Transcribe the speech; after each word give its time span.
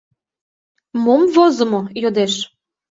—Мом 1.03 1.21
возымо?— 1.35 1.81
йодеш. 2.01 2.33